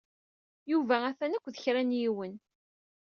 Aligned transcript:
Yuba 0.71 0.95
atan 1.09 1.35
akked 1.37 1.55
kra 1.63 1.81
n 1.83 1.91
yiwen. 1.99 2.33